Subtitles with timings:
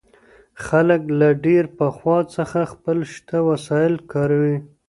[0.65, 4.57] خلګ له ډېر پخوا څخه خپل شته وسايل کاروي.